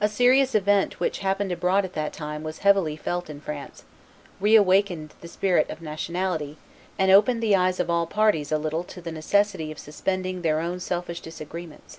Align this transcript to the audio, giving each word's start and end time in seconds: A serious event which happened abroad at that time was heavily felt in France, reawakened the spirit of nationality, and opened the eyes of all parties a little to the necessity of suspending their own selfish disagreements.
A 0.00 0.08
serious 0.08 0.54
event 0.54 1.00
which 1.00 1.18
happened 1.18 1.50
abroad 1.50 1.84
at 1.84 1.94
that 1.94 2.12
time 2.12 2.44
was 2.44 2.58
heavily 2.58 2.94
felt 2.96 3.28
in 3.28 3.40
France, 3.40 3.82
reawakened 4.38 5.12
the 5.22 5.26
spirit 5.26 5.68
of 5.68 5.82
nationality, 5.82 6.56
and 7.00 7.10
opened 7.10 7.42
the 7.42 7.56
eyes 7.56 7.80
of 7.80 7.90
all 7.90 8.06
parties 8.06 8.52
a 8.52 8.58
little 8.58 8.84
to 8.84 9.00
the 9.02 9.10
necessity 9.10 9.72
of 9.72 9.78
suspending 9.80 10.42
their 10.42 10.60
own 10.60 10.78
selfish 10.78 11.20
disagreements. 11.20 11.98